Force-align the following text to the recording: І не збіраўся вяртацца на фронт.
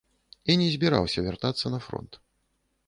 І 0.53 0.55
не 0.61 0.69
збіраўся 0.77 1.25
вяртацца 1.29 1.65
на 1.77 1.85
фронт. 1.89 2.21